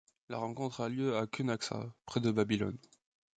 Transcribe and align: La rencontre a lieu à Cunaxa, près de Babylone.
La 0.29 0.39
rencontre 0.39 0.81
a 0.81 0.89
lieu 0.89 1.15
à 1.15 1.27
Cunaxa, 1.27 1.93
près 2.07 2.21
de 2.21 2.31
Babylone. 2.31 2.79